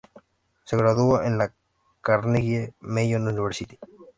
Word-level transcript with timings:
Se 0.63 0.75
graduó 0.75 1.21
en 1.21 1.37
la 1.37 1.53
Carnegie 2.01 2.73
Mellon 2.81 3.27
University. 3.27 3.77